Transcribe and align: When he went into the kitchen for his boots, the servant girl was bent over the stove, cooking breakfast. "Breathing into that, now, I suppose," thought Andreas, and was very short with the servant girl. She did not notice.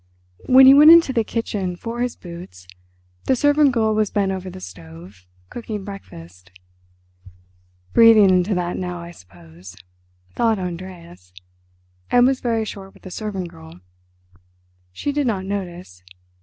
When 0.47 0.65
he 0.65 0.73
went 0.73 0.89
into 0.89 1.13
the 1.13 1.23
kitchen 1.23 1.75
for 1.75 2.01
his 2.01 2.15
boots, 2.15 2.67
the 3.25 3.35
servant 3.35 3.71
girl 3.71 3.93
was 3.93 4.09
bent 4.09 4.31
over 4.31 4.49
the 4.49 4.59
stove, 4.59 5.27
cooking 5.51 5.83
breakfast. 5.83 6.49
"Breathing 7.93 8.31
into 8.31 8.55
that, 8.55 8.77
now, 8.77 8.97
I 8.97 9.11
suppose," 9.11 9.75
thought 10.33 10.57
Andreas, 10.57 11.33
and 12.09 12.25
was 12.25 12.39
very 12.41 12.65
short 12.65 12.95
with 12.95 13.03
the 13.03 13.11
servant 13.11 13.49
girl. 13.49 13.79
She 14.91 15.11
did 15.11 15.27
not 15.27 15.45
notice. 15.45 16.01